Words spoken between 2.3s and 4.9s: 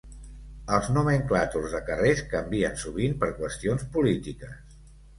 canvien sovint per qüestions polítiques.